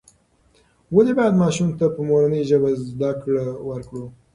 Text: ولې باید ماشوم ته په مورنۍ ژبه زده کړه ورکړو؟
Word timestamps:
ولې 0.95 1.13
باید 1.17 1.39
ماشوم 1.43 1.69
ته 1.79 1.85
په 1.95 2.01
مورنۍ 2.09 2.41
ژبه 2.49 2.69
زده 2.89 3.11
کړه 3.21 3.45
ورکړو؟ 3.69 4.05